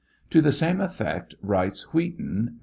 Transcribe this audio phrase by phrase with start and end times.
[0.31, 2.53] To the same effect writes Wheaton (p.